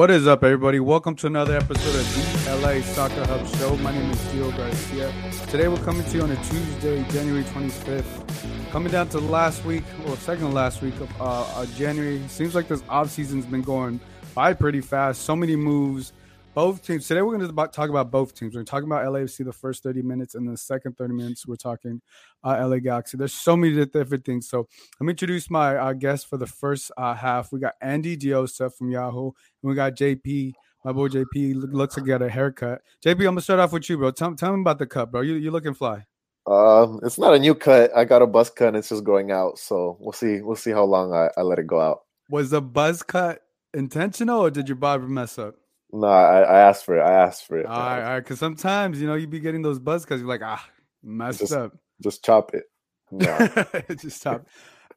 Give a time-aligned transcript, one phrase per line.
[0.00, 0.80] What is up, everybody?
[0.80, 3.76] Welcome to another episode of the LA Soccer Hub Show.
[3.76, 5.12] My name is Gio Garcia.
[5.48, 8.70] Today, we're coming to you on a Tuesday, January 25th.
[8.70, 12.22] Coming down to last week, or second last week of uh, January.
[12.28, 14.00] Seems like this off season's been going
[14.34, 15.20] by pretty fast.
[15.20, 16.14] So many moves.
[16.52, 17.06] Both teams.
[17.06, 18.56] Today, we're going to talk about both teams.
[18.56, 22.02] We're talking about LAFC the first 30 minutes, and the second 30 minutes, we're talking
[22.42, 23.16] uh, LA Galaxy.
[23.16, 24.48] There's so many different things.
[24.48, 24.66] So
[24.98, 27.52] let me introduce my uh, guest for the first uh, half.
[27.52, 30.54] We got Andy Diosa from Yahoo, and we got JP.
[30.84, 32.82] My boy JP looks to get a haircut.
[33.04, 34.10] JP, I'm gonna start off with you, bro.
[34.10, 35.20] Tell, tell me about the cut, bro.
[35.20, 36.04] You you looking fly?
[36.46, 37.94] Um, it's not a new cut.
[37.96, 39.58] I got a buzz cut and it's just going out.
[39.58, 40.40] So we'll see.
[40.40, 42.00] We'll see how long I, I let it go out.
[42.28, 43.42] Was the buzz cut
[43.72, 45.59] intentional or did your barber mess up?
[45.92, 47.02] No, I, I asked for it.
[47.02, 47.66] I asked for it.
[47.66, 48.20] All right, all right.
[48.20, 50.64] Because sometimes you know you'd be getting those buzz because You're like, ah,
[51.02, 51.76] messed just, up.
[52.00, 52.64] Just chop it.
[53.10, 53.48] No.
[53.96, 54.46] just chop.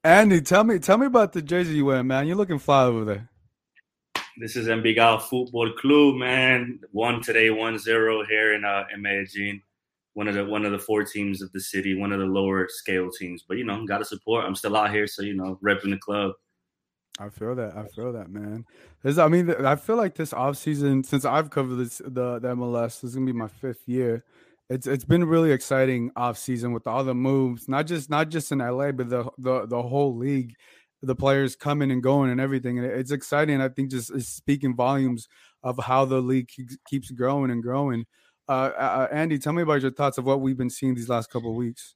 [0.03, 2.27] Andy, tell me, tell me about the jersey you wear, man.
[2.27, 3.29] You're looking fly over there.
[4.37, 6.79] This is Envigado Football Club, man.
[6.91, 9.61] One today, one zero here in uh, in Medellin.
[10.13, 12.67] One of the one of the four teams of the city, one of the lower
[12.69, 13.43] scale teams.
[13.47, 14.45] But you know, gotta support.
[14.45, 16.33] I'm still out here, so you know, repping the club.
[17.19, 17.77] I feel that.
[17.77, 18.65] I feel that, man.
[19.05, 23.01] I mean, I feel like this off season, since I've covered this, the, the MLS,
[23.01, 24.23] this is gonna be my fifth year.
[24.69, 28.51] It's it's been really exciting off season with all the moves, not just not just
[28.51, 30.55] in LA, but the the the whole league,
[31.03, 33.61] the players coming and going and everything, and it's exciting.
[33.61, 35.27] I think just speaking volumes
[35.61, 36.49] of how the league
[36.89, 38.05] keeps growing and growing.
[38.49, 41.29] Uh, uh, Andy, tell me about your thoughts of what we've been seeing these last
[41.29, 41.95] couple of weeks.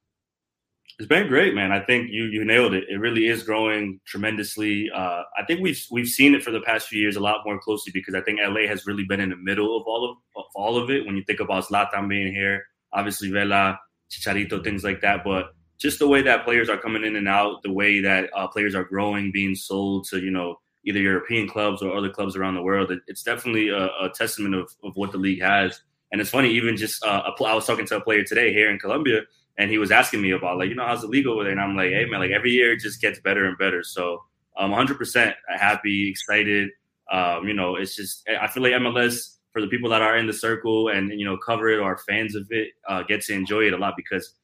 [1.00, 1.72] It's been great, man.
[1.72, 2.86] I think you you nailed it.
[2.90, 4.90] It really is growing tremendously.
[4.94, 7.60] Uh, I think we've we've seen it for the past few years a lot more
[7.60, 10.46] closely because I think LA has really been in the middle of all of, of
[10.56, 11.06] all of it.
[11.06, 16.00] When you think about Zlatan being here, obviously Vela, Chicharito, things like that, but just
[16.00, 18.84] the way that players are coming in and out, the way that uh, players are
[18.84, 22.90] growing, being sold to you know either European clubs or other clubs around the world,
[22.90, 25.82] it, it's definitely a, a, testament of, of what the league has.
[26.12, 28.80] And it's funny, even just uh, I was talking to a player today here in
[28.80, 29.24] Colombia
[29.58, 31.62] and he was asking me about like you know how's the league over there, and
[31.62, 33.84] I'm like, hey man, like every year it just gets better and better.
[33.84, 34.24] So
[34.58, 36.70] I'm 100% happy, excited.
[37.12, 40.28] Um, you know, it's just I feel like MLS for the people that are in
[40.28, 43.62] the circle and you know cover it or fans of it uh, get to enjoy
[43.62, 44.36] it a lot because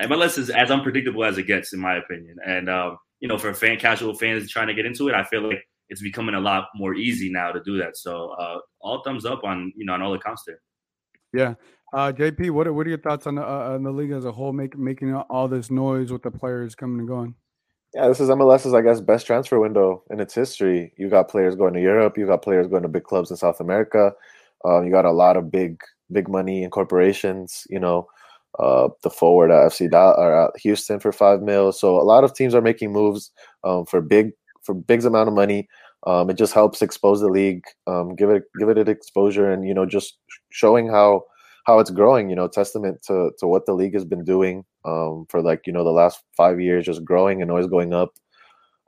[0.00, 2.36] MLS is as unpredictable as it gets, in my opinion.
[2.46, 5.46] And um, you know, for fan casual fans trying to get into it, I feel
[5.46, 7.96] like it's becoming a lot more easy now to do that.
[7.96, 10.60] So uh, all thumbs up on you know on all accounts there.
[11.34, 11.54] Yeah,
[11.92, 14.24] uh, JP, what are, what are your thoughts on the, uh, on the league as
[14.24, 17.34] a whole, make, making all this noise with the players coming and going?
[17.94, 20.94] Yeah, this is MLS's, I guess, best transfer window in its history.
[20.96, 22.16] You got players going to Europe.
[22.16, 24.14] You got players going to big clubs in South America.
[24.64, 27.66] Um, you got a lot of big, big money and corporations.
[27.68, 28.08] You know,
[28.58, 31.72] uh, the forward at FC or at Houston for five mil.
[31.72, 33.30] So a lot of teams are making moves
[33.62, 34.30] um, for big,
[34.62, 35.68] for big amount of money.
[36.06, 39.74] Um, it just helps expose the league, um, give it, give it exposure, and you
[39.74, 40.16] know, just
[40.50, 41.24] showing how
[41.64, 42.30] how it's growing.
[42.30, 45.72] You know, testament to to what the league has been doing um, for like you
[45.72, 48.10] know the last five years, just growing and always going up,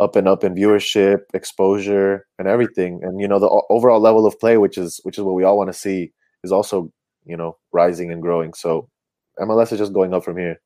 [0.00, 3.00] up and up in viewership, exposure, and everything.
[3.02, 5.58] And you know the overall level of play, which is which is what we all
[5.58, 6.92] want to see, is also
[7.24, 8.54] you know rising and growing.
[8.54, 8.88] So
[9.38, 10.60] MLS is just going up from here.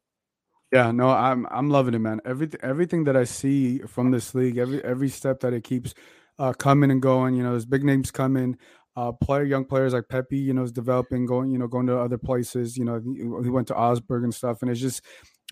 [0.72, 2.20] Yeah, no, I'm I'm loving it, man.
[2.24, 5.94] Everything everything that I see from this league, every every step that it keeps
[6.38, 7.34] uh, coming and going.
[7.34, 8.58] You know, there's big names coming
[8.98, 11.96] uh, player, young players like Pepi, you know, is developing, going, you know, going to
[11.96, 12.76] other places.
[12.76, 15.02] You know, he, went to Augsburg and stuff, and it's just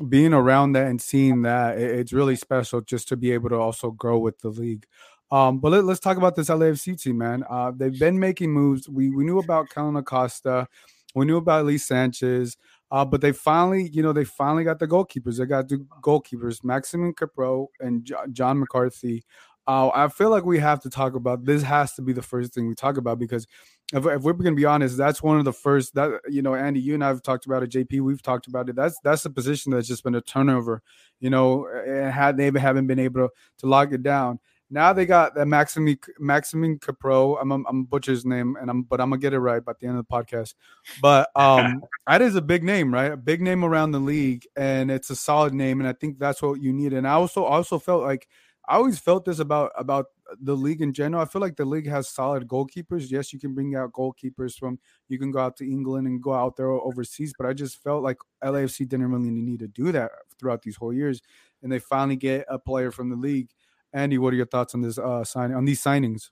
[0.08, 3.54] being around that and seeing that it, it's really special just to be able to
[3.54, 4.84] also grow with the league.
[5.30, 7.44] Um, but let, us talk about this LAFC team, man.
[7.48, 8.88] Uh, they've been making moves.
[8.88, 10.66] We we knew about Kellyn Acosta,
[11.14, 12.56] we knew about Ilie Sanchez,
[12.90, 15.38] uh, but they finally, you know, they finally got the goalkeepers.
[15.38, 19.24] They got the goalkeepers, Maxime Crepeau and John McCarthy.
[19.66, 21.62] Uh, I feel like we have to talk about this.
[21.62, 23.46] Has to be the first thing we talk about because
[23.92, 26.54] if, if we're going to be honest, that's one of the first that you know,
[26.54, 27.70] Andy, you and I have talked about it.
[27.70, 28.76] JP, we've talked about it.
[28.76, 30.82] That's that's a position that's just been a turnover.
[31.20, 34.38] You know, and had they haven't been able to, to lock it down.
[34.68, 37.38] Now they got that Maxime Maximin Capro.
[37.40, 39.72] I'm, I'm I'm butcher his name, and I'm but I'm gonna get it right by
[39.80, 40.54] the end of the podcast.
[41.00, 43.12] But um, that is a big name, right?
[43.12, 46.42] A big name around the league, and it's a solid name, and I think that's
[46.42, 46.92] what you need.
[46.92, 48.26] And I also also felt like
[48.68, 50.06] I always felt this about about
[50.40, 51.22] the league in general.
[51.22, 53.10] I feel like the league has solid goalkeepers.
[53.10, 54.78] Yes, you can bring out goalkeepers from
[55.08, 58.02] you can go out to England and go out there overseas, but I just felt
[58.02, 61.22] like LAFC didn't really need to do that throughout these whole years,
[61.62, 63.50] and they finally get a player from the league
[63.96, 66.30] Andy, what are your thoughts on this uh, on these signings?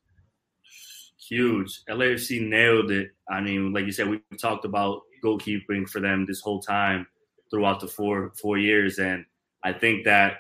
[1.18, 1.82] Huge.
[1.86, 3.12] LAFC nailed it.
[3.30, 7.06] I mean, like you said, we talked about goalkeeping for them this whole time
[7.50, 9.24] throughout the four four years, and
[9.62, 10.38] I think that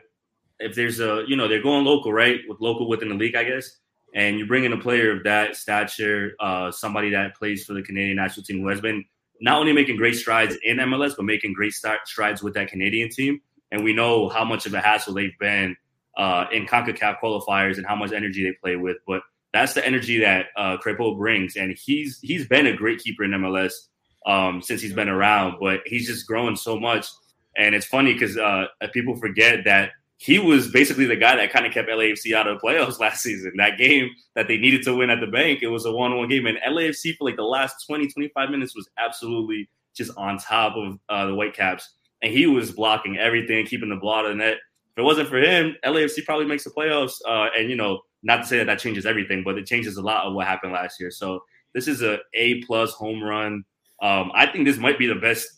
[0.58, 3.44] if there's a you know they're going local, right, with local within the league, I
[3.44, 3.78] guess,
[4.14, 7.82] and you bring in a player of that stature, uh, somebody that plays for the
[7.82, 9.04] Canadian national team who has been
[9.40, 11.74] not only making great strides in MLS, but making great
[12.04, 13.40] strides with that Canadian team,
[13.70, 15.76] and we know how much of a hassle they've been
[16.16, 18.98] uh, in CONCACAF qualifiers and how much energy they play with.
[19.06, 19.22] But
[19.52, 20.76] that's the energy that uh,
[21.16, 23.72] brings, and he's he's been a great keeper in MLS
[24.26, 25.56] um, since he's been around.
[25.60, 27.06] But he's just growing so much,
[27.56, 29.90] and it's funny because uh, people forget that
[30.24, 33.22] he was basically the guy that kind of kept LAFC out of the playoffs last
[33.22, 33.52] season.
[33.56, 36.46] That game that they needed to win at the bank, it was a one-on-one game,
[36.46, 40.98] and LAFC for like the last 20, 25 minutes was absolutely just on top of
[41.08, 41.90] uh, the Whitecaps,
[42.22, 44.58] and he was blocking everything, keeping the ball out of the net
[44.94, 47.16] if it wasn't for him, LAFC probably makes the playoffs.
[47.26, 50.02] Uh, and you know, not to say that that changes everything, but it changes a
[50.02, 51.10] lot of what happened last year.
[51.10, 51.42] So
[51.74, 53.64] this is a A plus home run.
[54.00, 55.48] Um, I think this might be the best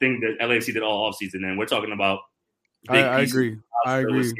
[0.00, 1.44] thing that LAFC did all offseason.
[1.44, 2.20] And we're talking about.
[2.88, 3.58] I, I agree.
[3.86, 4.32] I agree.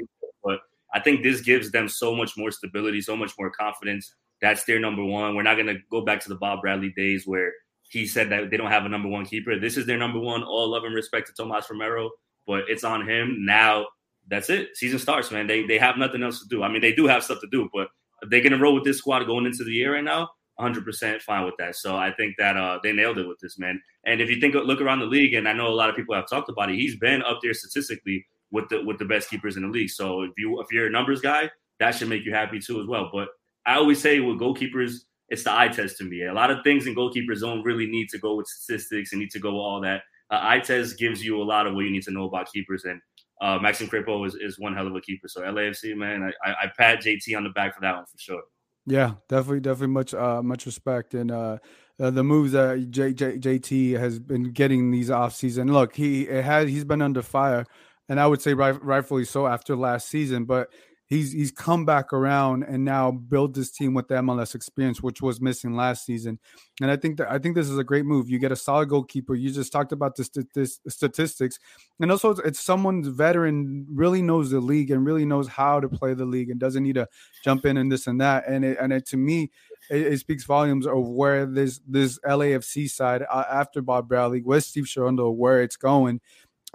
[0.45, 0.61] But
[0.93, 4.15] I think this gives them so much more stability, so much more confidence.
[4.41, 5.37] That's their number one.
[5.37, 7.53] We're not going to go back to the Bob Bradley days where
[7.83, 9.59] he said that they don't have a number one keeper.
[9.59, 10.43] This is their number one.
[10.43, 12.11] All love and respect to Tomas Romero,
[12.47, 13.87] but it's on him now
[14.29, 14.77] that's it.
[14.77, 15.47] Season starts, man.
[15.47, 16.63] They they have nothing else to do.
[16.63, 17.89] I mean, they do have stuff to do, but
[18.29, 20.31] they're gonna roll with this squad going into the year right now.
[20.61, 21.75] 100% fine with that.
[21.75, 23.81] So I think that uh, they nailed it with this man.
[24.05, 26.15] And if you think look around the league, and I know a lot of people
[26.15, 29.57] have talked about it, he's been up there statistically with the with the best keepers
[29.57, 29.91] in the league.
[29.91, 31.51] So if you if you're a numbers guy,
[31.81, 33.11] that should make you happy too as well.
[33.13, 33.29] But
[33.67, 36.25] I always say with goalkeepers, it's the eye test to me.
[36.27, 39.31] A lot of things in goalkeepers don't really need to go with statistics and need
[39.31, 40.03] to go all that.
[40.31, 42.85] Uh, eye test gives you a lot of what you need to know about keepers,
[42.85, 43.01] and
[43.41, 45.29] uh, Maxime Crepeau is, is one hell of a keeper.
[45.29, 48.19] So LAFC, man, I, I, I pat JT on the back for that one for
[48.19, 48.43] sure.
[48.87, 51.59] Yeah, definitely, definitely much uh, much respect and uh,
[52.01, 55.73] uh, the moves that J, J, JT has been getting these off season.
[55.73, 57.65] Look, he has he's been under fire,
[58.09, 60.45] and I would say right, rightfully so after last season.
[60.45, 60.69] But
[61.13, 65.21] he's he's come back around and now built this team with the MLS experience, which
[65.21, 66.39] was missing last season.
[66.81, 68.31] And I think that I think this is a great move.
[68.31, 69.35] You get a solid goalkeeper.
[69.35, 71.59] You just talked about the st- statistics,
[72.01, 75.89] and also it's, it's someone veteran really knows the league and really knows how to
[75.89, 77.07] play the league and doesn't need to
[77.45, 78.49] jump in and this and that.
[78.49, 79.51] And it, and it, to me,
[79.91, 84.65] it, it, speaks volumes of where this this LAFC side uh, after Bob Bradley with
[84.65, 86.21] Steve Cherundolo where it's going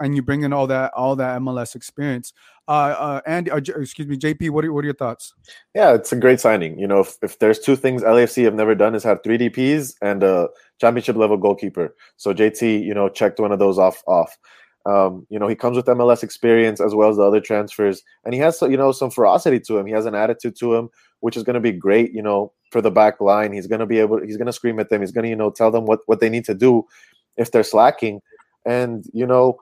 [0.00, 2.32] and you bring in all that all that MLS experience.
[2.66, 5.34] Uh, uh Andy, uh, excuse me, JP, what are, what are your thoughts?
[5.74, 6.78] Yeah, it's a great signing.
[6.78, 9.94] You know, if, if there's two things LAFC have never done is have three DPS
[10.02, 10.48] and a
[10.80, 11.94] championship level goalkeeper.
[12.16, 14.36] So JT, you know, checked one of those off off.
[14.86, 18.32] Um, you know, he comes with MLS experience as well as the other transfers, and
[18.32, 19.86] he has you know some ferocity to him.
[19.86, 20.88] He has an attitude to him,
[21.20, 22.12] which is going to be great.
[22.12, 24.22] You know, for the back line, he's going to be able.
[24.22, 25.02] He's going to scream at them.
[25.02, 26.86] He's going to you know tell them what what they need to do
[27.36, 28.22] if they're slacking,
[28.64, 29.58] and you know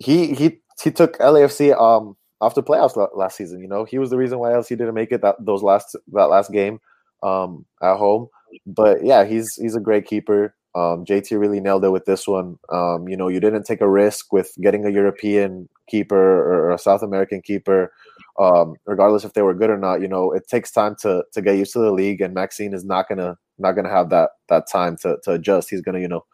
[0.00, 3.60] he he he took LAFC um off the playoffs last season.
[3.60, 6.24] You know, he was the reason why LAFC didn't make it that those last that
[6.24, 6.80] last game
[7.22, 8.28] um at home.
[8.66, 10.54] But yeah, he's he's a great keeper.
[10.74, 12.58] Um, JT really nailed it with this one.
[12.68, 16.78] Um, you know, you didn't take a risk with getting a European keeper or a
[16.78, 17.92] South American keeper,
[18.40, 20.00] um, regardless if they were good or not.
[20.00, 22.84] You know, it takes time to to get used to the league, and Maxime is
[22.84, 25.70] not gonna not gonna have that that time to to adjust.
[25.70, 26.24] He's gonna you know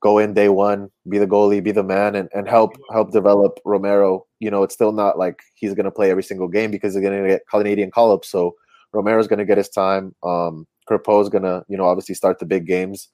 [0.00, 3.58] go in day one, be the goalie, be the man, and, and help help develop
[3.64, 4.26] Romero.
[4.40, 7.02] You know, it's still not like he's going to play every single game because they're
[7.02, 8.24] going to get Canadian call up.
[8.24, 8.54] So
[8.92, 10.14] Romero's going to get his time.
[10.22, 13.08] Um, is going to, you know, obviously start the big games,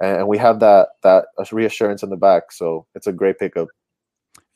[0.00, 2.52] and, and we have that that reassurance in the back.
[2.52, 3.68] So it's a great pickup.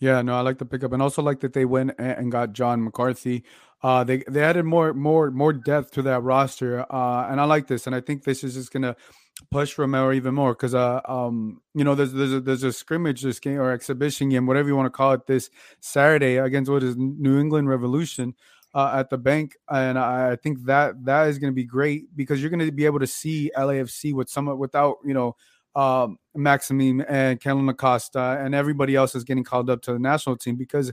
[0.00, 2.84] Yeah, no, I like the pickup, and also like that they went and got John
[2.84, 3.42] McCarthy.
[3.82, 7.66] Uh, they they added more more more depth to that roster, uh, and I like
[7.66, 8.94] this, and I think this is just gonna
[9.50, 13.22] push Romero even more because uh um you know there's there's a, there's a scrimmage
[13.22, 15.48] this game or exhibition game whatever you want to call it this
[15.80, 18.34] Saturday against what is New England Revolution
[18.74, 22.50] uh, at the bank, and I think that that is to be great because you're
[22.50, 25.36] to be able to see LAFC with some without you know
[25.74, 30.36] um, Maxime and Kellyn Acosta and everybody else is getting called up to the national
[30.36, 30.92] team because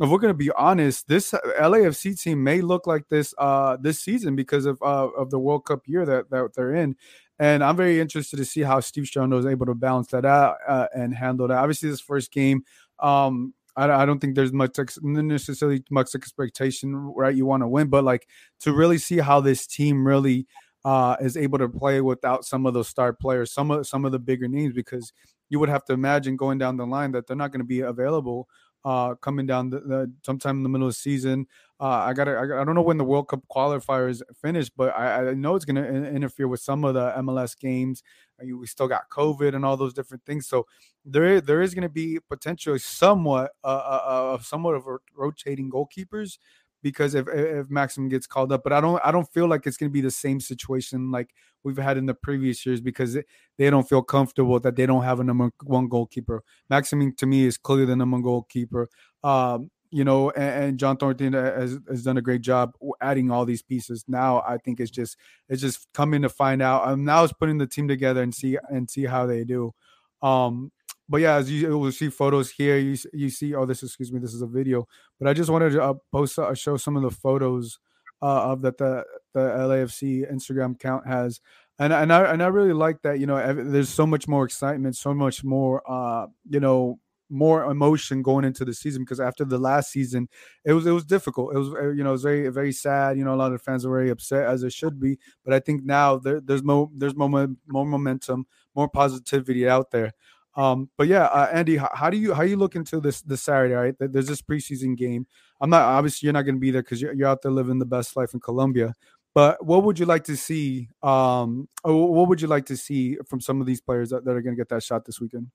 [0.00, 4.00] if we're going to be honest, this LAFC team may look like this uh, this
[4.00, 6.96] season because of uh, of the World Cup year that, that they're in.
[7.38, 10.56] And I'm very interested to see how Steve Cherundolo is able to balance that out
[10.66, 11.58] uh, and handle that.
[11.58, 12.64] Obviously, this first game,
[13.00, 17.34] um, I, I don't think there's much ex- necessarily much expectation, right?
[17.34, 18.28] You want to win, but like
[18.60, 20.46] to really see how this team really
[20.84, 24.12] uh, is able to play without some of those star players, some of some of
[24.12, 25.12] the bigger names, because
[25.48, 27.80] you would have to imagine going down the line that they're not going to be
[27.80, 28.48] available
[28.84, 31.46] uh, coming down the, the, sometime in the middle of the season.
[31.80, 35.30] Uh, I got I, I don't know when the World Cup qualifiers finish, but I,
[35.30, 38.02] I know it's going to interfere with some of the MLS games.
[38.40, 40.66] We still got COVID and all those different things, so
[41.04, 44.02] there there is going to be potentially somewhat uh, uh,
[44.34, 46.38] uh, somewhat of rotating goalkeepers
[46.82, 49.76] because if if Maxime gets called up, but I don't I don't feel like it's
[49.76, 51.30] going to be the same situation like
[51.64, 55.20] we've had in the previous years because they don't feel comfortable that they don't have
[55.20, 56.42] a number one goalkeeper.
[56.68, 58.88] Maxime to me is clearly the number one goalkeeper.
[59.22, 62.72] Um, you know, and, and, John Thorrington has, has done a great job
[63.02, 64.04] adding all these pieces.
[64.08, 66.88] Now I think it's just it's just coming to find out.
[66.88, 69.74] Um, now it's putting the team together and see and see how they do.
[70.22, 70.72] Um,
[71.12, 73.54] but yeah, as you will see photos here, you you see.
[73.54, 74.88] Oh, this excuse me, this is a video.
[75.20, 77.78] But I just wanted to uh, post uh, show some of the photos
[78.22, 79.04] uh, of that the
[79.34, 81.42] the LAFC Instagram account has,
[81.78, 83.20] and and I and I really like that.
[83.20, 85.82] You know, there's so much more excitement, so much more.
[85.86, 90.30] Uh, you know, more emotion going into the season because after the last season,
[90.64, 91.54] it was it was difficult.
[91.54, 93.18] It was uh, you know it was very very sad.
[93.18, 95.18] You know, a lot of fans were very upset as it should be.
[95.44, 100.14] But I think now there, there's more there's more more momentum, more positivity out there.
[100.54, 103.42] Um, but yeah, uh, Andy, how, how, do you how you look into this this
[103.42, 103.74] Saturday?
[103.74, 105.26] Right, there's this preseason game.
[105.60, 107.78] I'm not obviously you're not going to be there because you're, you're out there living
[107.78, 108.94] the best life in Colombia.
[109.34, 110.88] But what would you like to see?
[111.02, 114.42] Um, what would you like to see from some of these players that, that are
[114.42, 115.50] going to get that shot this weekend?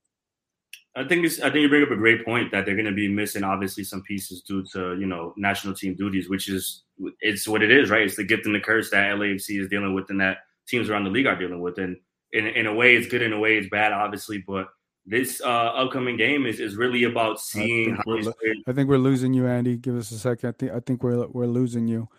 [0.96, 2.92] I think it's, I think you bring up a great point that they're going to
[2.92, 6.84] be missing obviously some pieces due to you know national team duties, which is
[7.22, 8.02] it's what it is, right?
[8.02, 11.04] It's the gift and the curse that LAFC is dealing with, and that teams around
[11.04, 11.78] the league are dealing with.
[11.78, 11.98] And
[12.34, 13.22] in in a way, it's good.
[13.22, 14.40] In a way, it's bad, obviously.
[14.40, 14.70] But
[15.08, 17.98] this uh, upcoming game is, is really about seeing.
[17.98, 18.36] I think,
[18.68, 19.78] I think, we're, losing you, Andy.
[19.78, 20.50] Give us a second.
[20.50, 22.10] I think I think we're we're losing you.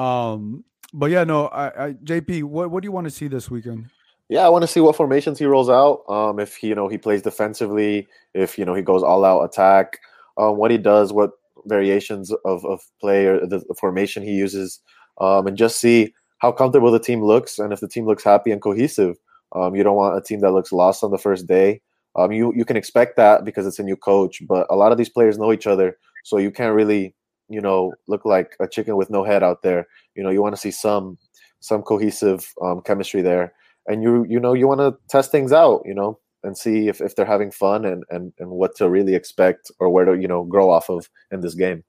[0.00, 0.64] Um,
[0.94, 3.86] but yeah, no, I, I JP, what what do you want to see this weekend?
[4.28, 6.04] Yeah, I want to see what formations he rolls out.
[6.08, 9.42] Um, if he, you know he plays defensively, if you know he goes all out
[9.42, 9.98] attack,
[10.36, 11.32] um, what he does, what
[11.66, 14.80] variations of of play or the, the formation he uses,
[15.20, 18.52] um, and just see how comfortable the team looks, and if the team looks happy
[18.52, 19.16] and cohesive.
[19.52, 21.80] Um, you don't want a team that looks lost on the first day.
[22.18, 24.98] Um, you you can expect that because it's a new coach, but a lot of
[24.98, 27.14] these players know each other, so you can't really
[27.48, 29.86] you know look like a chicken with no head out there.
[30.16, 31.18] You know you want to see some
[31.60, 33.52] some cohesive um, chemistry there,
[33.86, 37.00] and you you know you want to test things out, you know, and see if,
[37.00, 40.26] if they're having fun and, and and what to really expect or where to you
[40.26, 41.84] know grow off of in this game.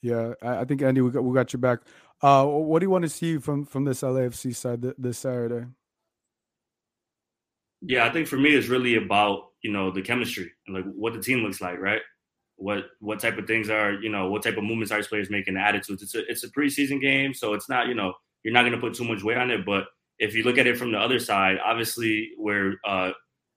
[0.00, 1.80] Yeah, I think Andy, we got we got you back.
[2.22, 5.66] Uh, what do you want to see from from this LAFC side this Saturday?
[7.82, 11.12] Yeah, I think for me it's really about you know the chemistry and like what
[11.14, 12.02] the team looks like, right?
[12.56, 15.54] What what type of things are you know what type of movements are players making,
[15.54, 16.02] the attitudes.
[16.02, 18.12] It's a it's a preseason game, so it's not you know
[18.44, 19.64] you're not going to put too much weight on it.
[19.64, 19.84] But
[20.18, 23.12] if you look at it from the other side, obviously we're uh,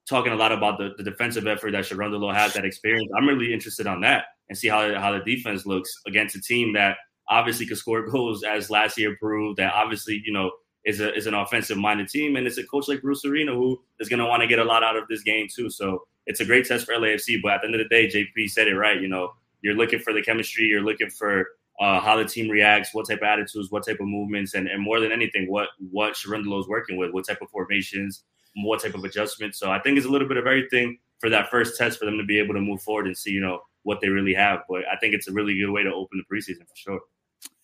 [0.08, 3.10] talking a lot about the, the defensive effort that Cherundolo has that experience.
[3.18, 6.74] I'm really interested on that and see how how the defense looks against a team
[6.74, 6.98] that
[7.30, 9.58] obviously could score goals as last year proved.
[9.60, 10.52] That obviously you know
[10.86, 13.82] is a is an offensive minded team, and it's a coach like Bruce Arena who
[14.00, 15.70] is going to want to get a lot out of this game too.
[15.70, 17.42] So it's a great test for LAFC.
[17.42, 19.00] But at the end of the day, JP said it right.
[19.00, 21.48] You know, you're looking for the chemistry, you're looking for
[21.80, 24.82] uh, how the team reacts, what type of attitudes, what type of movements, and, and
[24.82, 28.24] more than anything, what what Cherundolo is working with, what type of formations,
[28.58, 29.60] what type of adjustments.
[29.60, 32.18] So I think it's a little bit of everything for that first test for them
[32.18, 34.60] to be able to move forward and see, you know, what they really have.
[34.70, 37.00] But I think it's a really good way to open the preseason for sure.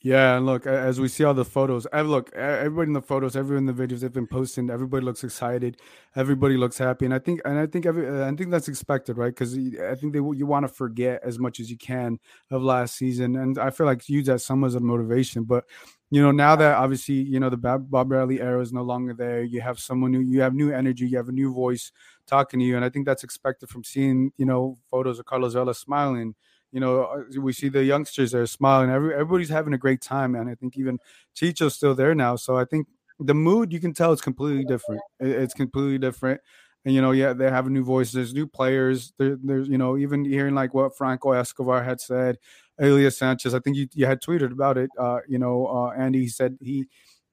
[0.01, 3.36] Yeah, and look, as we see all the photos, I look, everybody in the photos,
[3.36, 5.75] everyone in the videos they've been posting, everybody looks excited,
[6.15, 9.18] everybody looks happy, and I think, and I think, every, uh, I think that's expected,
[9.18, 9.27] right?
[9.36, 12.18] Because I think they you want to forget as much as you can
[12.50, 15.44] of last season, and I feel like use that some as a motivation.
[15.44, 15.65] But
[16.10, 19.44] you know, now that obviously you know the Bob Bradley era is no longer there,
[19.44, 21.91] you have someone who you have new energy, you have a new voice
[22.25, 25.56] talking to you, and I think that's expected from seeing you know photos of Carlos
[25.56, 26.36] Vela smiling
[26.72, 28.90] you know, uh, we see the youngsters are smiling.
[28.90, 31.00] Every, everybody's having a great time, and I think even
[31.36, 32.36] Chicho's still there now.
[32.36, 32.88] So I think
[33.20, 35.02] the mood you can tell is completely different.
[35.20, 36.42] It's completely different.
[36.86, 38.12] And you know, yeah, they have a new voice.
[38.12, 39.14] There's new players.
[39.18, 42.38] There, there's you know, even hearing like what Franco Escobar had said,
[42.80, 43.54] Ilie Sanchez.
[43.54, 44.90] I think you, you had tweeted about it.
[44.98, 46.86] Uh, you know, uh, Andy said he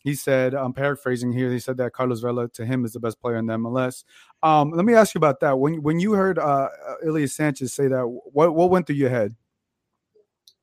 [0.07, 1.51] he said, I'm paraphrasing here.
[1.51, 4.05] He said that Carlos Vela to him is the best player in the MLS.
[4.41, 5.59] Um, let me ask you about that.
[5.59, 6.69] When when you heard uh,
[7.05, 9.35] Ilie Sanchez say that, what what went through your head?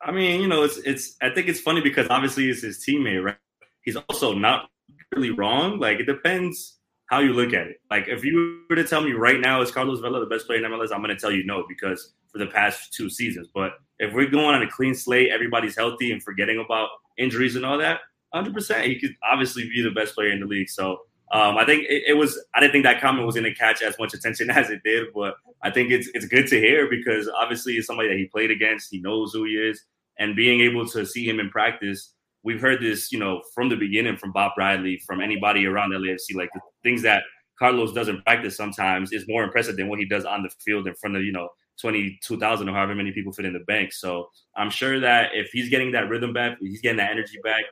[0.02, 1.18] I mean, you know, it's it's.
[1.22, 3.36] I think it's funny because obviously it's his teammate, right?
[3.82, 4.70] He's also not
[5.14, 5.78] really wrong.
[5.78, 7.82] Like it depends how you look at it.
[7.92, 10.64] Like if you were to tell me right now is Carlos Vela the best player
[10.64, 13.50] in MLS, I'm going to tell you no because for the past two seasons.
[13.54, 17.66] But if we're going on a clean slate, everybody's healthy and forgetting about injuries and
[17.66, 18.00] all that,
[18.34, 18.54] 100.
[18.54, 20.70] percent He could obviously be the best player in the league.
[20.70, 22.40] So um, I think it, it, was.
[22.54, 25.08] I didn't think that comment was going to catch as much attention as it did,
[25.14, 28.52] but I think it's it's good to hear because obviously it's somebody that he played
[28.52, 28.90] against.
[28.92, 29.82] He knows who he is,
[30.20, 32.14] and being able to see him in practice
[32.44, 36.36] we've heard this, you know, from the beginning from Bob Bradley, from anybody around LAFC,
[36.36, 37.24] like the things that
[37.58, 40.88] Carlos does in practice sometimes is more impressive than what he does on the field
[40.88, 41.50] in front of, you know,
[41.82, 43.94] 22,000 or however many people fit in the bank.
[43.94, 47.64] So I'm sure that if he's getting that rhythm back, he's getting that energy back,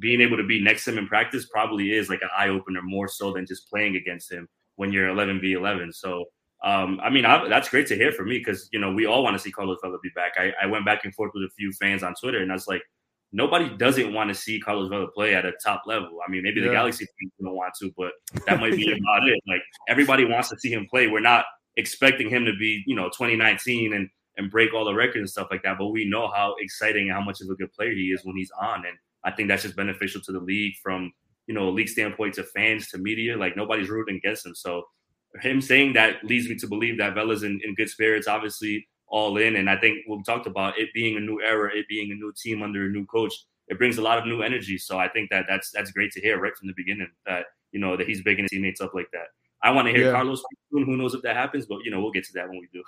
[0.00, 2.80] being able to be next to him in practice probably is like an eye opener
[2.82, 5.92] more so than just playing against him when you're 11 v 11.
[5.92, 6.24] So,
[6.64, 9.22] um, I mean, I, that's great to hear for me because, you know, we all
[9.22, 10.32] want to see Carlos Vela be back.
[10.38, 12.66] I, I went back and forth with a few fans on Twitter and I was
[12.66, 12.82] like,
[13.32, 16.18] nobody doesn't want to see Carlos Vela play at a top level.
[16.26, 18.12] I mean, maybe the Galaxy fans don't want to, but
[18.46, 19.38] that might be about it.
[19.46, 21.06] Like everybody wants to see him play.
[21.06, 21.44] We're not
[21.76, 25.48] expecting him to be, you know, 2019 and and break all the records and stuff
[25.50, 25.76] like that.
[25.78, 28.36] But we know how exciting and how much of a good player he is when
[28.36, 28.86] he's on.
[28.86, 31.12] And I think that's just beneficial to the league from,
[31.46, 33.36] you know, a league standpoint to fans to media.
[33.36, 34.54] Like nobody's rooting against him.
[34.54, 34.84] So
[35.40, 38.26] him saying that leads me to believe that Vela's in, in good spirits.
[38.26, 39.56] Obviously, all in.
[39.56, 42.32] And I think we talked about it being a new era, it being a new
[42.40, 43.34] team under a new coach.
[43.68, 44.78] It brings a lot of new energy.
[44.78, 47.80] So I think that that's that's great to hear right from the beginning that you
[47.80, 49.26] know that he's bigging his teammates up like that.
[49.62, 50.12] I want to hear yeah.
[50.12, 50.86] Carlos soon.
[50.86, 51.66] Who knows if that happens?
[51.66, 52.82] But you know we'll get to that when we do.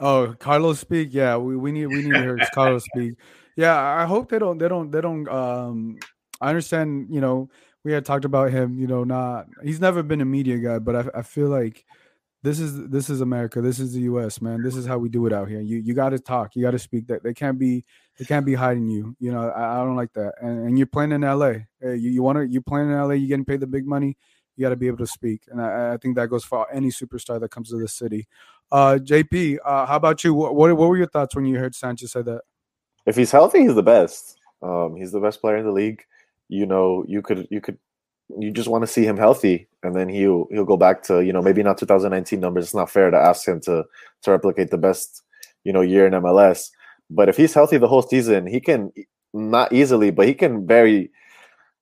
[0.00, 1.08] Oh, Carlos speak.
[1.12, 3.14] Yeah, we, we need we need to hear Carlos speak.
[3.56, 5.26] Yeah, I hope they don't they don't they don't.
[5.28, 5.98] Um,
[6.40, 7.08] I understand.
[7.10, 7.48] You know,
[7.84, 8.78] we had talked about him.
[8.78, 11.84] You know, not he's never been a media guy, but I I feel like
[12.42, 13.62] this is this is America.
[13.62, 14.42] This is the U.S.
[14.42, 14.62] Man.
[14.62, 15.60] This is how we do it out here.
[15.60, 16.54] You you got to talk.
[16.54, 17.06] You got to speak.
[17.06, 17.84] That they can't be
[18.18, 19.16] they can't be hiding you.
[19.18, 20.34] You know I, I don't like that.
[20.40, 21.66] And, and you're playing in L.A.
[21.82, 23.16] You you want to you playing in L.A.
[23.16, 24.18] You getting paid the big money.
[24.54, 25.42] You got to be able to speak.
[25.50, 28.26] And I, I, think that goes for any superstar that comes to the city.
[28.72, 30.32] Uh, JP, uh, how about you?
[30.32, 32.40] What, what, what were your thoughts when you heard Sanchez say that?
[33.06, 34.38] If he's healthy, he's the best.
[34.62, 36.02] Um, he's the best player in the league.
[36.48, 37.78] You know, you could you could
[38.38, 41.32] you just want to see him healthy, and then he'll he'll go back to you
[41.32, 42.64] know maybe not 2019 numbers.
[42.64, 43.84] It's not fair to ask him to
[44.22, 45.22] to replicate the best
[45.64, 46.70] you know year in MLS.
[47.10, 48.92] But if he's healthy the whole season, he can
[49.32, 51.10] not easily, but he can very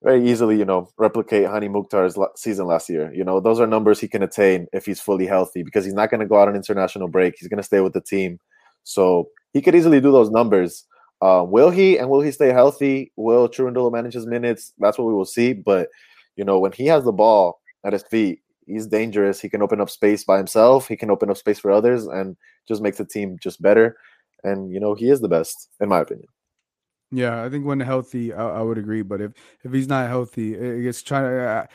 [0.02, 3.12] very easily you know replicate Hany Mukhtar's season last year.
[3.14, 6.10] You know those are numbers he can attain if he's fully healthy because he's not
[6.10, 7.36] going to go out on international break.
[7.38, 8.38] He's going to stay with the team,
[8.82, 10.84] so he could easily do those numbers.
[11.22, 13.12] Uh, will he and will he stay healthy?
[13.16, 14.72] Will Cherundolo manage his minutes?
[14.78, 15.52] That's what we will see.
[15.52, 15.88] But
[16.36, 19.40] you know, when he has the ball at his feet, he's dangerous.
[19.40, 20.88] He can open up space by himself.
[20.88, 23.96] He can open up space for others and just makes the team just better.
[24.42, 26.28] And you know, he is the best in my opinion.
[27.10, 29.02] Yeah, I think when healthy, I, I would agree.
[29.02, 31.68] But if if he's not healthy, it gets trying to.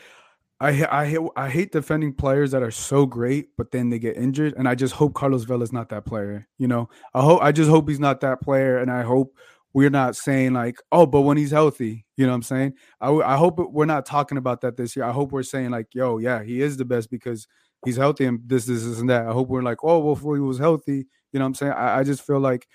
[0.59, 4.55] I I I hate defending players that are so great, but then they get injured,
[4.57, 6.47] and I just hope Carlos Vela is not that player.
[6.57, 9.33] You know, I hope I just hope he's not that player, and I hope
[9.73, 12.73] we're not saying like, oh, but when he's healthy, you know what I'm saying?
[12.99, 15.05] I, I hope we're not talking about that this year.
[15.05, 17.47] I hope we're saying like, yo, yeah, he is the best because
[17.85, 19.27] he's healthy and this, this, this, and that.
[19.27, 21.73] I hope we're like, oh, well, before he was healthy, you know what I'm saying?
[21.73, 22.67] I, I just feel like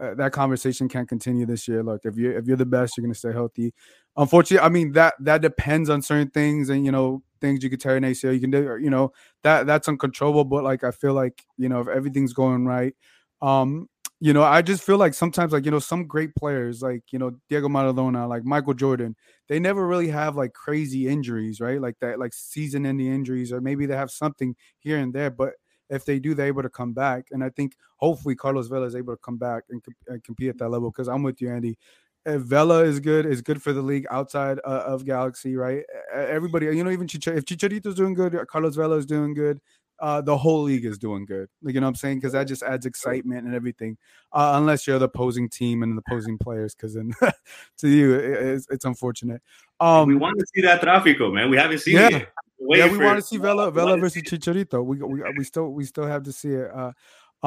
[0.00, 1.82] uh, that conversation can't continue this year.
[1.82, 3.74] Look, if you if you're the best, you're gonna stay healthy.
[4.16, 7.80] Unfortunately, I mean that that depends on certain things, and you know things you could
[7.80, 10.44] tear an ACL, you can do, you know that that's uncontrollable.
[10.44, 12.94] But like I feel like you know if everything's going right,
[13.42, 13.88] um,
[14.20, 17.18] you know, I just feel like sometimes, like, you know, some great players, like, you
[17.18, 19.14] know, Diego Maradona, like Michael Jordan,
[19.48, 21.80] they never really have like crazy injuries, right?
[21.80, 25.30] Like that, like season ending injuries, or maybe they have something here and there.
[25.30, 25.54] But
[25.90, 27.26] if they do, they're able to come back.
[27.30, 30.58] And I think hopefully Carlos Vela is able to come back and, and compete at
[30.58, 30.90] that level.
[30.90, 31.78] Because I'm with you, Andy.
[32.26, 35.84] If Vela is good, is good for the league outside uh, of Galaxy, right?
[36.12, 39.60] Everybody, you know, even Chicharito, if Chicharito's doing good, Carlos Vela is doing good
[39.98, 41.48] uh, the whole league is doing good.
[41.62, 42.18] Like, you know what I'm saying?
[42.18, 43.96] Because that just adds excitement and everything.
[44.32, 47.12] Uh, unless you're the opposing team and the opposing players, because then
[47.78, 49.42] to you it, it's, it's, unfortunate.
[49.80, 51.50] Um, we want to see that tráfico, man.
[51.50, 52.08] We haven't seen yeah.
[52.08, 52.28] it.
[52.68, 54.84] Yeah, we want to see Vela Vela versus Chicharito.
[54.84, 56.70] We, we we still we still have to see it.
[56.74, 56.92] Uh,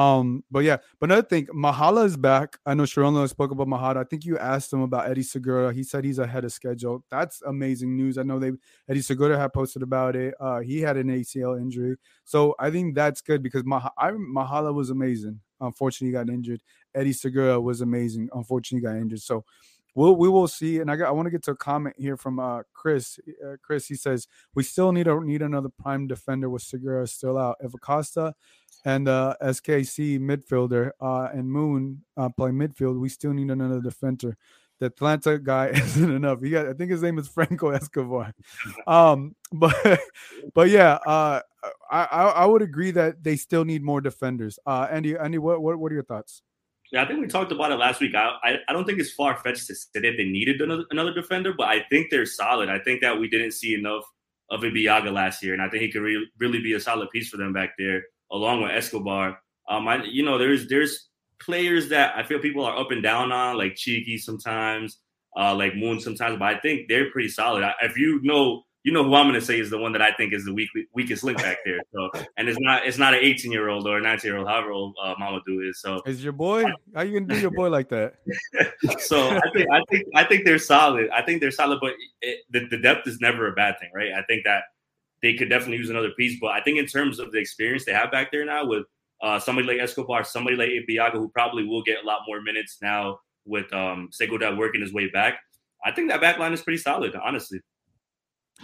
[0.00, 2.56] Um, but yeah, but another thing, Mahala is back.
[2.64, 3.98] I know Sharon spoke about Mahala.
[3.98, 5.74] I think you asked him about Eddie Segura.
[5.74, 7.04] He said he's ahead of schedule.
[7.10, 8.16] That's amazing news.
[8.16, 8.52] I know they
[8.88, 10.32] Eddie Segura had posted about it.
[10.40, 14.72] Uh, he had an ACL injury, so I think that's good because Mah- I, Mahala
[14.72, 15.38] was amazing.
[15.60, 16.62] Unfortunately, he got injured.
[16.94, 18.30] Eddie Segura was amazing.
[18.32, 19.20] Unfortunately, got injured.
[19.20, 19.44] So
[19.94, 20.78] we'll we will see.
[20.78, 23.18] And I got I want to get to a comment here from uh Chris.
[23.46, 27.36] Uh, Chris he says we still need a need another prime defender with Segura still
[27.36, 27.56] out.
[27.60, 28.34] If Acosta
[28.84, 34.36] and uh SKC midfielder uh and Moon uh play midfield, we still need another defender.
[34.78, 36.40] The Atlanta guy isn't enough.
[36.42, 38.32] He got I think his name is Franco Escobar.
[38.86, 40.00] Um but
[40.54, 41.40] but yeah, uh
[41.90, 44.58] I, I would agree that they still need more defenders.
[44.66, 46.42] Uh Andy Andy what what, what are your thoughts?
[46.92, 48.14] Yeah, I think we talked about it last week.
[48.16, 51.14] I, I, I don't think it's far fetched to say that they needed another, another
[51.14, 52.68] defender, but I think they're solid.
[52.68, 54.04] I think that we didn't see enough
[54.50, 57.28] of Ibeagha last year, and I think he could re- really be a solid piece
[57.28, 59.38] for them back there, along with Escobar.
[59.68, 61.08] Um, I, you know, there's there's
[61.40, 64.98] players that I feel people are up and down on, like Cheeky sometimes,
[65.36, 67.62] uh, like Moon sometimes, but I think they're pretty solid.
[67.62, 70.00] I, if you know you know who I'm going to say is the one that
[70.00, 71.80] I think is the weak, weakest link back there.
[71.92, 74.48] So, and it's not it's not an 18 year old or a 19 year old,
[74.48, 75.80] however old uh, Mamadou is.
[75.80, 76.64] So, is your boy?
[76.94, 78.14] How you gonna do your boy like that?
[79.00, 81.10] so I think I think I think they're solid.
[81.10, 84.12] I think they're solid, but it, the, the depth is never a bad thing, right?
[84.16, 84.64] I think that
[85.22, 87.92] they could definitely use another piece, but I think in terms of the experience they
[87.92, 88.84] have back there now with
[89.22, 92.78] uh, somebody like Escobar, somebody like Ibeagha, who probably will get a lot more minutes
[92.80, 95.40] now with um, Segura working his way back.
[95.84, 97.60] I think that back line is pretty solid, honestly.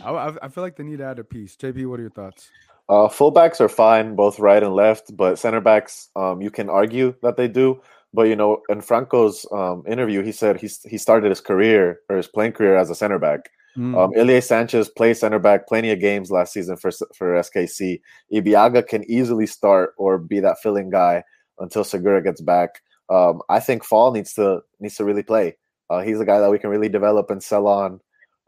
[0.02, 1.56] I, I feel like they need to add a piece.
[1.56, 2.50] JP, what are your thoughts?
[2.88, 7.14] Uh, fullbacks are fine, both right and left, but center backs, um, you can argue
[7.22, 7.80] that they do.
[8.14, 12.16] But you know, in Franco's um, interview, he said he's he started his career or
[12.16, 13.50] his playing career as a center back.
[13.76, 13.96] Mm.
[13.96, 18.00] Um, Ilie Sanchez played center back plenty of games last season for for SKC.
[18.32, 21.22] Ibeagha can easily start or be that filling guy
[21.58, 22.80] until Segura gets back.
[23.10, 25.56] Um, I think Fall needs to needs to really play.
[25.90, 28.00] Uh, he's a guy that we can really develop and sell on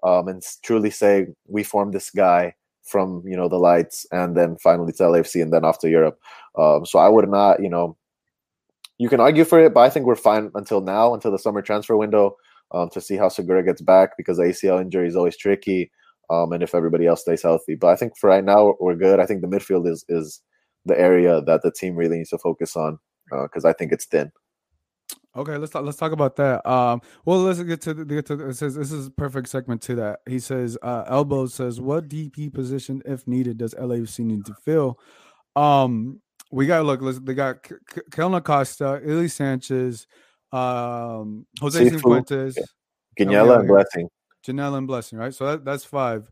[0.03, 4.57] um, and truly say we formed this guy from you know the lights and then
[4.57, 6.19] finally to LAFC and then off to Europe.
[6.59, 7.97] Um, so I would not, you know,
[8.99, 11.63] you can argue for it, but I think we're fine until now, until the summer
[11.63, 12.37] transfer window,
[12.73, 15.91] um, to see how Segura gets back because the ACL injury is always tricky,
[16.31, 17.75] um, and if everybody else stays healthy.
[17.75, 19.21] But I think for right now we're good.
[19.21, 20.41] I think the midfield is is
[20.85, 22.99] the area that the team really needs to focus on
[23.31, 24.33] because uh, I think it's thin.
[25.37, 26.69] Okay, let's talk, let's talk about that.
[26.69, 28.49] Um, well, let's get to the, get to.
[28.49, 30.21] It says this is a perfect segment to that.
[30.27, 34.99] He says, uh, "Elbow says, what DP position, if needed, does LAFC need to fill?"
[35.55, 37.03] Um, we got look.
[37.03, 37.59] Let's, they got
[38.11, 40.07] Kellyn Acosta, Ilie Sanchez,
[40.53, 43.25] um, Jose Cifuentes, yeah.
[43.25, 44.09] Ginella and Blessing.
[44.47, 45.35] Ginella and Blessing, right?
[45.35, 46.31] So that, that's five.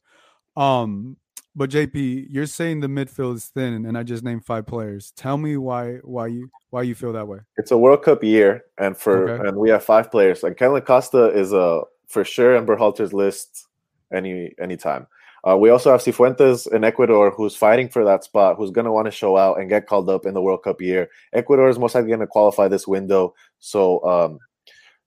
[0.56, 1.16] Um,
[1.54, 5.12] but JP, you're saying the midfield is thin, and I just named five players.
[5.16, 7.38] Tell me why why you why you feel that way.
[7.56, 9.48] It's a World Cup year, and for okay.
[9.48, 10.44] and we have five players.
[10.44, 13.66] And Kellyn Acosta is a for sure in Berhalter's list
[14.12, 15.06] any anytime.
[15.46, 18.90] Uh, we also have Cifuentes in Ecuador, who's fighting for that spot, who's going to
[18.90, 21.08] want to show out and get called up in the World Cup year.
[21.32, 24.38] Ecuador is most likely going to qualify this window, so um,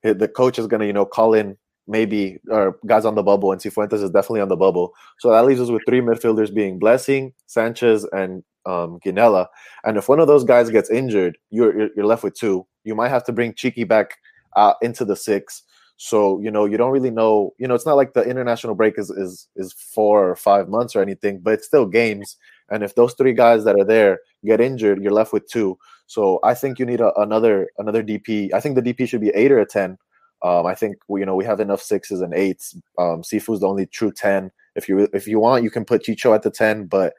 [0.04, 1.58] the coach is going to, you know, call in
[1.88, 4.94] maybe or guys on the bubble, and Cifuentes is definitely on the bubble.
[5.20, 9.48] So that leaves us with three midfielders being Blessing, Sanchez, and um, Ginella.
[9.84, 12.66] And if one of those guys gets injured, you're, you're, you're left with two.
[12.84, 14.18] You might have to bring Cheeky back
[14.56, 15.64] uh, into the six.
[15.98, 17.54] So you know you don't really know.
[17.58, 20.96] You know it's not like the international break is is is four or five months
[20.96, 22.38] or anything, but it's still games.
[22.72, 25.78] And if those three guys that are there get injured, you're left with two.
[26.08, 28.54] So I think you need a, another another DP.
[28.54, 29.98] I think the DP should be eight or a ten
[30.42, 32.76] um, I think we, you know we have enough sixes and eights.
[32.98, 34.52] Um, Cifu's the only true ten.
[34.76, 37.14] If you if you want, you can put Chicho at the ten, but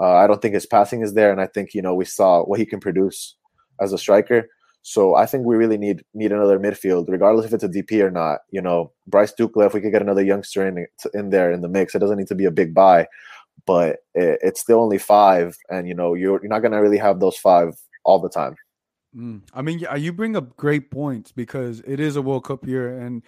[0.00, 2.42] uh, I don't think his passing is there, and I think you know we saw
[2.42, 3.36] what he can produce
[3.80, 4.48] as a striker.
[4.82, 8.10] So I think we really need need another midfield, regardless if it's a DP or
[8.10, 8.40] not.
[8.50, 11.68] You know, Bryce Dukla, if we could get another youngster in in there in the
[11.68, 13.06] mix, it doesn't need to be a big buy,
[13.66, 17.20] but it, it's still only five, and you know you're you're not gonna really have
[17.20, 18.56] those five all the time.
[19.16, 19.42] Mm.
[19.52, 23.22] I mean, you bring up great points because it is a World Cup year, and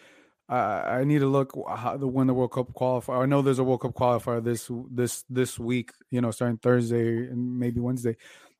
[0.48, 3.22] I I need to look how the when the World Cup qualifier.
[3.22, 5.90] I know there's a World Cup qualifier this this this week.
[6.10, 8.16] You know, starting Thursday and maybe Wednesday,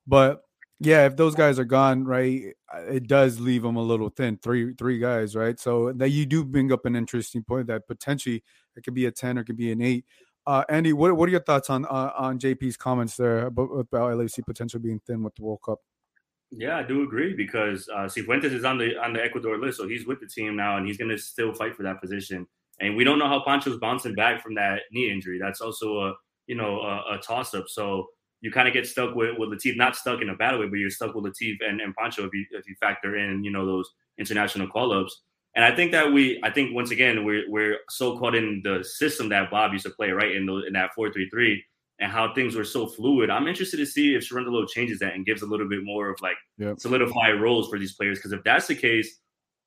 [0.07, 0.43] but
[0.79, 2.55] yeah, if those guys are gone, right,
[2.89, 4.39] it does leave them a little thin.
[4.43, 5.59] Three three guys, right?
[5.59, 8.43] So that you do bring up an interesting point that potentially
[8.77, 10.05] it could be a ten or it could be an eight.
[10.47, 14.13] Uh, Andy, what what are your thoughts on uh, on JP's comments there about, about
[14.13, 15.81] LAFC potentially being thin with the World Cup?
[16.53, 19.89] Yeah, I do agree because uh, Cifuentes is on the on the Ecuador list, so
[19.89, 22.47] he's with the team now, and he's going to still fight for that position.
[22.81, 25.39] And we don't know how Pancho's bouncing back from that knee injury.
[25.41, 26.15] That's also a
[26.47, 27.69] you know a, a toss up.
[27.69, 28.07] So
[28.41, 30.77] you kind of get stuck with with Latif, not stuck in a bad way, but
[30.79, 33.67] you're stuck with Latif and, and Pancho if you if you factor in you know
[33.67, 35.23] those international call ups.
[35.57, 38.85] And I think that we, I think once again, we're we're so caught in the
[38.85, 40.37] system that Bob used to play, right?
[40.37, 41.65] In the in that four three three,
[41.99, 43.31] and how things were so fluid.
[43.31, 46.21] I'm interested to see if Cherundolo changes that and gives a little bit more of
[46.21, 46.79] like yep.
[46.79, 48.19] solidify roles for these players.
[48.19, 49.19] Because if that's the case,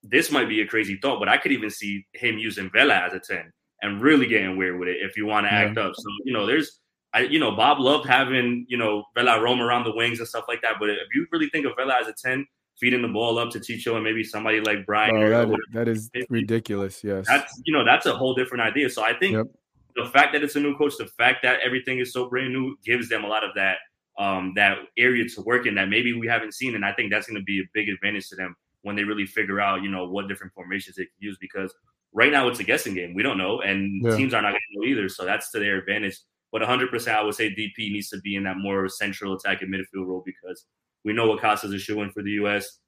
[0.03, 3.13] this might be a crazy thought, but I could even see him using Vela as
[3.13, 5.61] a ten and really getting weird with it if you want to yeah.
[5.61, 5.93] act up.
[5.95, 6.79] So you know, there's
[7.13, 10.45] I, you know, Bob loved having, you know, Vela roam around the wings and stuff
[10.47, 10.75] like that.
[10.79, 12.45] But if you really think of Vela as a 10,
[12.79, 15.15] feeding the ball up to Chicho and maybe somebody like Brian.
[15.15, 17.03] Oh, that, that is ridiculous.
[17.03, 17.25] Yes.
[17.27, 18.89] That's, you know, that's a whole different idea.
[18.89, 19.47] So I think yep.
[19.95, 22.75] the fact that it's a new coach, the fact that everything is so brand new
[22.85, 23.77] gives them a lot of that,
[24.17, 26.75] um, that area to work in that maybe we haven't seen.
[26.75, 29.25] And I think that's going to be a big advantage to them when they really
[29.25, 31.73] figure out, you know, what different formations they can use because
[32.13, 33.13] right now it's a guessing game.
[33.13, 33.61] We don't know.
[33.61, 34.15] And yeah.
[34.15, 35.09] teams are not going to know either.
[35.09, 36.17] So that's to their advantage.
[36.51, 40.07] But 100%, I would say DP needs to be in that more central attacking midfield
[40.07, 40.65] role because
[41.05, 42.79] we know Acosta's a shoe in for the U.S.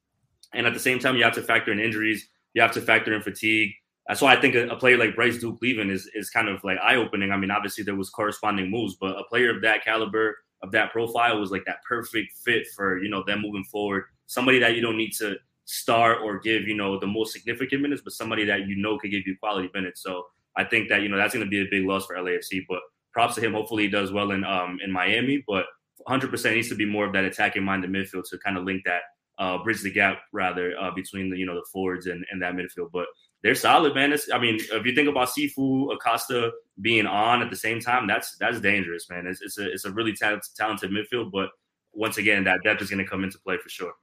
[0.54, 2.28] And at the same time, you have to factor in injuries.
[2.54, 3.72] You have to factor in fatigue.
[4.08, 6.64] That's why I think a, a player like Bryce Duke leaving is, is kind of
[6.64, 7.32] like eye opening.
[7.32, 10.92] I mean, obviously there was corresponding moves, but a player of that caliber, of that
[10.92, 14.06] profile, was like that perfect fit for you know them moving forward.
[14.26, 18.02] Somebody that you don't need to start or give you know the most significant minutes,
[18.04, 20.02] but somebody that you know could give you quality minutes.
[20.04, 20.26] So
[20.58, 22.66] I think that you know that's going to be a big loss for LAFC.
[22.68, 22.80] But
[23.14, 23.54] props to him.
[23.54, 25.66] Hopefully he does well in um in Miami, but
[26.08, 29.02] 100% needs to be more of that attacking minded midfield to kind of link that
[29.40, 32.54] uh, bridge the gap rather uh, between the you know the forwards and, and that
[32.54, 32.92] midfield.
[32.92, 33.08] But
[33.44, 34.14] they're solid, man.
[34.14, 38.08] It's, I mean, if you think about Cifu, Acosta being on at the same time,
[38.08, 39.26] that's that's dangerous, man.
[39.26, 41.50] It's, it's a it's a really talented, talented midfield, but
[41.94, 43.94] once again, that depth is going to come into play for sure.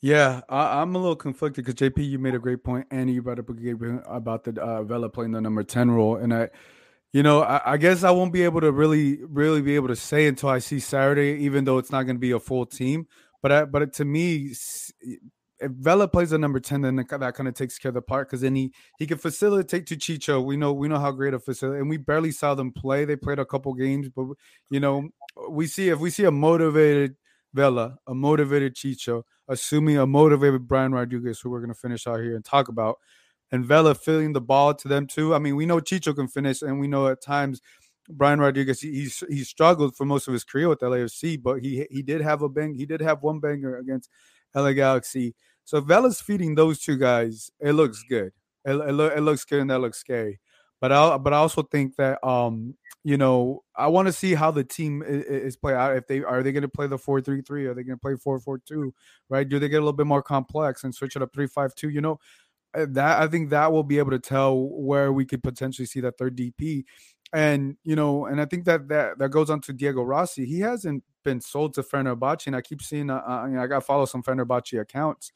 [0.00, 3.20] Yeah, I, am a little conflicted because JP, you made a great point, and you
[3.20, 6.50] brought up a great about the uh, Vela playing the number ten role, and I
[7.12, 9.96] you know, I, I, guess I won't be able to really, really be able to
[9.96, 13.06] say until I see Saturday, even though it's not going to be a full team.
[13.42, 14.52] But I, but to me,
[15.60, 18.28] if Vela plays a number ten, then that kind of takes care of the part
[18.28, 20.44] because then he he can facilitate to Chicho.
[20.44, 23.04] We know we know how great a facility, and we barely saw them play.
[23.04, 24.26] They played a couple games, but
[24.70, 25.08] you know,
[25.48, 27.16] we see if we see a motivated
[27.54, 32.20] Vela, a motivated Chicho, assuming a motivated Brian Rodriguez, who we're going to finish out
[32.20, 32.98] here and talk about
[33.50, 35.34] and Vela filling the ball to them too.
[35.34, 37.60] I mean, we know Chicho can finish, and we know at times
[38.10, 42.02] Brian Rodriguez he he struggled for most of his career with LAFC, but he he
[42.02, 42.74] did have a bang.
[42.74, 44.10] He did have one banger against
[44.54, 45.34] LA Galaxy.
[45.64, 47.50] So Vela's feeding those two guys.
[47.60, 48.32] It looks good.
[48.64, 50.40] It, it, lo- it looks good, and that looks scary.
[50.80, 54.50] But I but I also think that um you know I want to see how
[54.50, 55.96] the team is, is play out.
[55.96, 57.66] If they are they going to play the four three three?
[57.66, 58.94] Are they going to play four four two?
[59.28, 59.48] Right?
[59.48, 61.88] Do they get a little bit more complex and switch it up three five two?
[61.88, 62.20] You know,
[62.74, 66.18] that I think that will be able to tell where we could potentially see that
[66.18, 66.84] third DP.
[67.32, 70.46] And you know, and I think that that that goes on to Diego Rossi.
[70.46, 73.10] He hasn't been sold to Fenerbahce, and I keep seeing.
[73.10, 75.32] Uh, uh, you know, I got to follow some Fenerbahce accounts.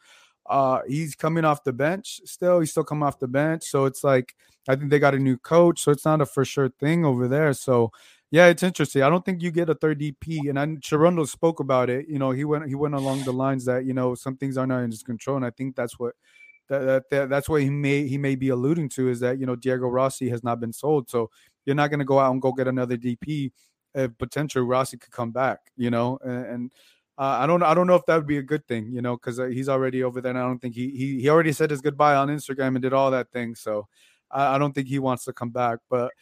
[0.47, 2.61] Uh, he's coming off the bench still.
[2.61, 4.35] He's still coming off the bench, so it's like
[4.69, 7.29] I think they got a new coach, so it's not a for sure thing over
[7.29, 7.53] there.
[7.53, 7.93] So
[8.31, 9.03] yeah, it's interesting.
[9.03, 12.09] I don't think you get a third DP, and I Cherundolo spoke about it.
[12.09, 14.67] You know, he went he went along the lines that you know some things are
[14.67, 16.15] not in his control, and I think that's what
[16.69, 19.57] that, that, that's what he may he may be alluding to is that you know
[19.57, 21.31] Diego Rossi has not been sold, so
[21.65, 23.53] you're not going to go out and go get another DP
[23.95, 26.73] if potentially Rossi could come back, you know, and, and
[27.19, 29.17] uh, I don't I don't know if that would be a good thing, you know,
[29.17, 30.31] because uh, he's already over there.
[30.31, 32.93] And I don't think he, he he already said his goodbye on Instagram and did
[32.93, 33.87] all that thing, so
[34.31, 36.13] I, I don't think he wants to come back, but.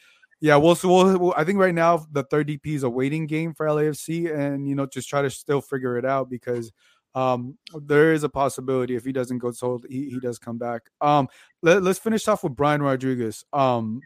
[0.43, 3.27] Yeah, well, so we'll, we'll, I think right now the third DP is a waiting
[3.27, 6.73] game for LAFC, and you know just try to still figure it out because
[7.15, 10.83] um, there is a possibility if he doesn't go sold, he, he does come back.
[11.01, 11.29] Um,
[11.63, 13.45] let, us finish off with Brian Rodriguez.
[13.53, 14.01] Um,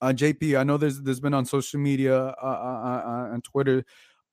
[0.00, 3.84] uh, JP, I know there's there's been on social media uh, uh, uh, on Twitter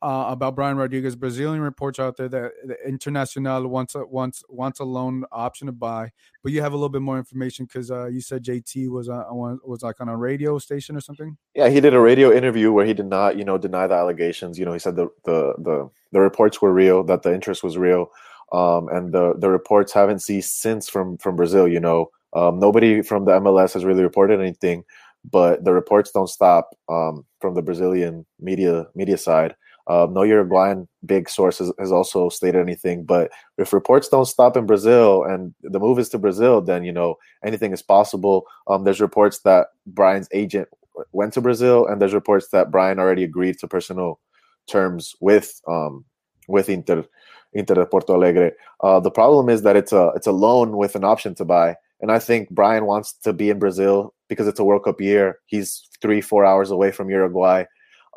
[0.02, 1.16] uh, about Brian Rodriguez.
[1.16, 5.74] Brazilian reports out there that the Internacional wants a wants wants a loan option to
[5.74, 6.12] buy,
[6.44, 9.24] but you have a little bit more information because uh, you said JT was uh,
[9.30, 11.38] was like on a radio station or something.
[11.54, 14.58] Yeah, he did a radio interview where he did not, you know, deny the allegations.
[14.58, 17.78] You know, he said the the the, the reports were real, that the interest was
[17.78, 18.08] real,
[18.54, 21.68] um, and the the reports haven't ceased since from from Brazil.
[21.68, 24.86] You know, um, nobody from the MLS has really reported anything,
[25.30, 29.56] but the reports don't stop um, from the Brazilian media media side.
[29.88, 34.56] Uh, no Uruguayan big source has, has, also stated anything, but if reports don't stop
[34.56, 38.46] in Brazil and the move is to Brazil, then you know anything is possible.
[38.68, 40.68] Um, there's reports that Brian's agent
[41.12, 44.20] went to Brazil, and there's reports that Brian already agreed to personal
[44.68, 46.06] terms with um,
[46.48, 47.06] with Inter
[47.54, 48.52] Inter de Porto Alegre.
[48.82, 51.76] Uh, the problem is that it's a it's a loan with an option to buy,
[52.02, 55.40] and I think Brian wants to be in Brazil because it's a World Cup year.
[55.46, 57.66] He's three four hours away from Uruguay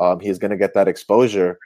[0.01, 1.59] um, he's going to get that exposure.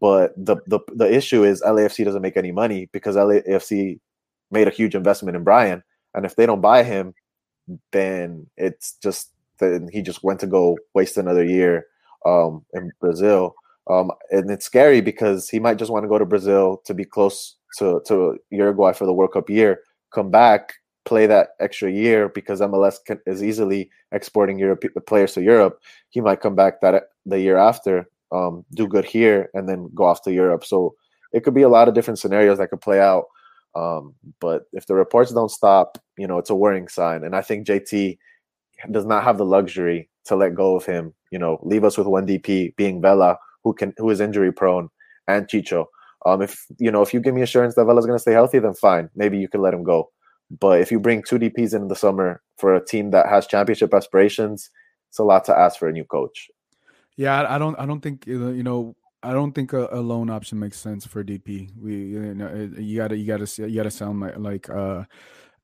[0.00, 4.00] But the, the the issue is LAFC doesn't make any money because LAFC
[4.50, 5.82] made a huge investment in Brian,
[6.14, 7.14] and if they don't buy him,
[7.92, 11.86] then it's just then he just went to go waste another year
[12.26, 13.54] um, in Brazil.
[13.88, 17.04] Um, and it's scary because he might just want to go to Brazil to be
[17.04, 19.80] close to, to Uruguay for the World Cup year,
[20.12, 25.42] come back, play that extra year because MLS can, is easily exporting Europe players to
[25.42, 25.80] Europe.
[26.10, 30.04] He might come back that the year after, um, do good here, and then go
[30.04, 30.64] off to Europe.
[30.64, 30.94] So
[31.32, 33.24] it could be a lot of different scenarios that could play out.
[33.74, 37.24] Um, but if the reports don't stop, you know, it's a worrying sign.
[37.24, 38.16] And I think JT
[38.90, 41.12] does not have the luxury to let go of him.
[41.30, 44.88] You know, leave us with one DP being Vela, who can who is injury prone,
[45.26, 45.86] and Chicho.
[46.26, 48.58] Um, if you know, if you give me assurance that Vela's going to stay healthy,
[48.58, 50.10] then fine, maybe you can let him go.
[50.50, 53.94] But if you bring two DPs in the summer for a team that has championship
[53.94, 54.70] aspirations,
[55.08, 56.48] it's a lot to ask for a new coach.
[57.16, 60.58] Yeah, I don't, I don't think you know, I don't think a, a loan option
[60.58, 61.70] makes sense for DP.
[61.80, 65.04] We, you know, you gotta, you gotta, you gotta sound like, like, uh,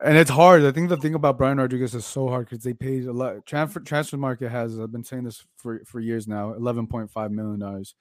[0.02, 0.64] and it's hard.
[0.64, 3.44] I think the thing about Brian Rodriguez is so hard because they paid a lot.
[3.44, 4.78] Transfer transfer market has.
[4.78, 6.54] I've been saying this for for years now.
[6.54, 7.94] Eleven point five million dollars.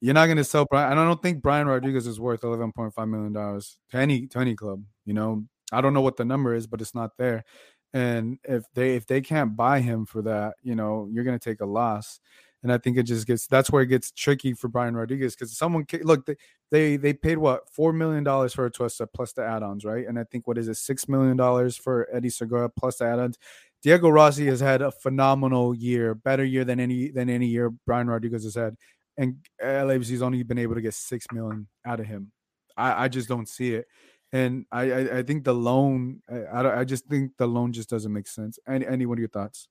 [0.00, 0.96] You're not going to sell Brian.
[0.96, 4.38] I don't think Brian Rodriguez is worth eleven point five million dollars to any to
[4.38, 4.84] any club.
[5.04, 5.44] You know,
[5.76, 7.44] I don't know what the number is, but it's not there.
[7.92, 11.50] And if they if they can't buy him for that, you know, you're going to
[11.50, 12.20] take a loss.
[12.62, 15.56] And I think it just gets that's where it gets tricky for Brian Rodriguez because
[15.56, 16.36] someone look they,
[16.70, 20.06] they they paid what four million dollars for Atuesta plus the add-ons, right?
[20.08, 23.38] And I think what is it six million dollars for Eddie Segura plus the add-ons.
[23.82, 28.08] Diego Rossi has had a phenomenal year, better year than any than any year Brian
[28.08, 28.76] Rodriguez has had,
[29.18, 32.32] and LAFC's only been able to get six million out of him.
[32.78, 33.86] I, I just don't see it,
[34.34, 38.12] and I I, I think the loan I, I just think the loan just doesn't
[38.12, 38.58] make sense.
[38.66, 39.68] Andy, any what are your thoughts?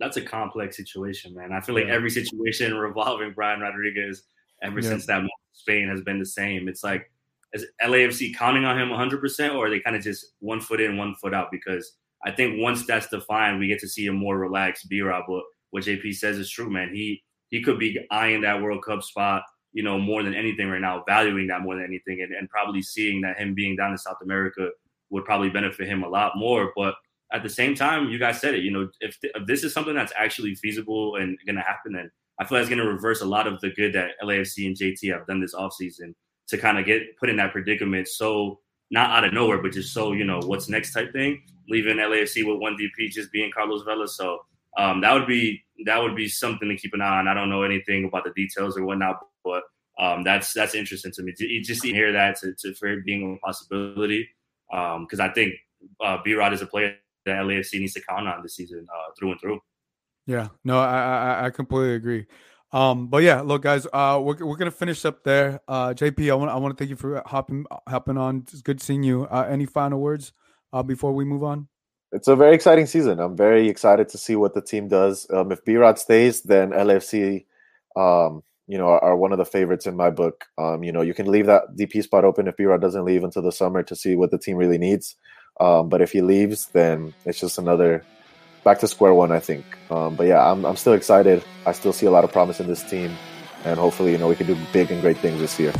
[0.00, 1.52] that's a complex situation, man.
[1.52, 4.24] I feel like every situation revolving Brian Rodriguez
[4.62, 4.88] ever yeah.
[4.88, 6.68] since that Spain has been the same.
[6.68, 7.12] It's like
[7.52, 10.96] is LAFC counting on him 100%, or are they kind of just one foot in,
[10.96, 11.48] one foot out?
[11.50, 15.24] Because I think once that's defined, we get to see a more relaxed B-Rod.
[15.26, 16.94] But what JP says is true, man.
[16.94, 20.80] He he could be eyeing that World Cup spot, you know, more than anything right
[20.80, 23.98] now, valuing that more than anything, and, and probably seeing that him being down in
[23.98, 24.70] South America
[25.10, 26.72] would probably benefit him a lot more.
[26.76, 26.94] But
[27.32, 28.64] at the same time, you guys said it.
[28.64, 31.92] You know, if, th- if this is something that's actually feasible and going to happen,
[31.92, 34.66] then I feel like it's going to reverse a lot of the good that LAFC
[34.66, 36.14] and JT have done this offseason
[36.48, 38.08] to kind of get put in that predicament.
[38.08, 41.42] So not out of nowhere, but just so you know what's next type thing.
[41.68, 44.08] Leaving LAFC with one DP just being Carlos Vela.
[44.08, 44.40] So
[44.76, 47.28] um, that would be that would be something to keep an eye on.
[47.28, 49.62] I don't know anything about the details or whatnot, but
[49.98, 51.34] um, that's that's interesting to me.
[51.38, 54.28] You just hear that to, to for it being a possibility
[54.70, 55.54] because um, I think
[56.02, 59.12] uh, B Rod is a player that LAFC needs to count on this season uh,
[59.18, 59.60] through and through.
[60.26, 62.26] Yeah, no, I, I, I completely agree.
[62.72, 65.60] Um, but yeah, look, guys, uh, we're, we're gonna finish up there.
[65.66, 68.44] Uh, JP, I want I want to thank you for hopping hopping on.
[68.52, 69.24] It's good seeing you.
[69.24, 70.32] Uh, any final words
[70.72, 71.68] uh, before we move on?
[72.12, 73.20] It's a very exciting season.
[73.20, 75.28] I'm very excited to see what the team does.
[75.30, 77.46] Um, if B Rod stays, then LFC,
[77.96, 80.44] um, you know, are, are, one of the favorites in my book.
[80.56, 83.24] Um, you know, you can leave that DP spot open if B Rod doesn't leave
[83.24, 85.16] until the summer to see what the team really needs.
[85.58, 88.04] Um, but if he leaves, then it's just another
[88.62, 89.64] back to square one, I think.
[89.90, 91.44] Um, but yeah, I'm, I'm still excited.
[91.66, 93.10] I still see a lot of promise in this team,
[93.64, 95.72] and hopefully, you know, we can do big and great things this year.